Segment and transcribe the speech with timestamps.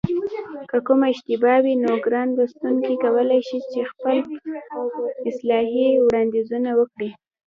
[0.69, 3.57] که کومه اشتباه وي نو ګران لوستونکي کولای شي
[3.91, 4.17] خپل
[5.29, 7.09] اصلاحي وړاندیزونه وکړي